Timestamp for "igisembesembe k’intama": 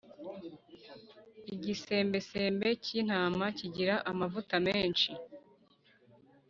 1.53-3.45